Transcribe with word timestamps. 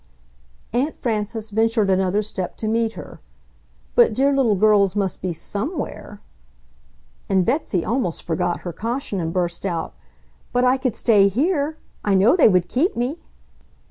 Aunt 0.73 0.95
Frances 0.95 1.51
ventured 1.51 1.91
another 1.91 2.23
step 2.23 2.57
to 2.57 2.67
meet 2.67 2.93
her, 2.93 3.19
"But 3.93 4.15
dear 4.15 4.35
little 4.35 4.55
girls 4.55 4.95
must 4.95 5.21
be 5.21 5.31
SOMEWHERE..." 5.31 6.19
And 7.29 7.45
Betsy 7.45 7.85
almost 7.85 8.23
forgot 8.23 8.61
her 8.61 8.73
caution 8.73 9.19
and 9.19 9.31
burst 9.31 9.63
out, 9.63 9.93
"But 10.53 10.65
I 10.65 10.77
could 10.77 10.95
stay 10.95 11.27
here! 11.27 11.77
I 12.03 12.15
know 12.15 12.35
they 12.35 12.49
would 12.49 12.67
keep 12.67 12.95
me!" 12.97 13.19